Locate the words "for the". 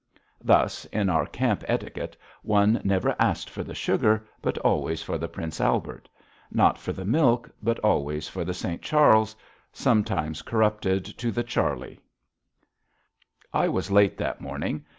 3.51-3.75, 5.03-5.27, 6.79-7.05, 8.27-8.55